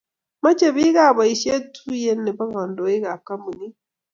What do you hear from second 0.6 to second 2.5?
biikab boisie tuye ak